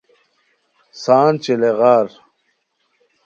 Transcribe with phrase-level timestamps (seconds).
[1.03, 2.07] سان چالیغار